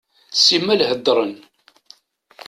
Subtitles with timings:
[0.45, 1.33] Simmal heddren.